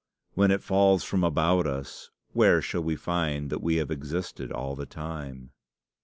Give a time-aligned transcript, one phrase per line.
[0.33, 4.75] When it falls from about us, where shall we find that we have existed all
[4.75, 5.51] the time?